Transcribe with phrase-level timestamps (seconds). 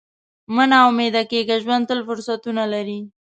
[0.55, 2.99] مه نا امیده کېږه، ژوند تل فرصتونه لري.